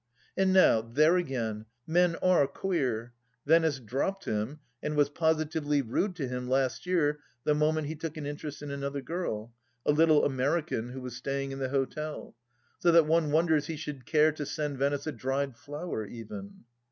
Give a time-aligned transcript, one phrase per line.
[0.35, 3.13] And now, there again, men are queer!
[3.45, 8.17] Venice dropped him, and was positively rude to him last year the moment he took
[8.17, 9.53] an interest in another girl,
[9.85, 12.33] a little American who was staying in the hotel,
[12.79, 16.63] so that one wonders he should care to send Venice a dried flower even.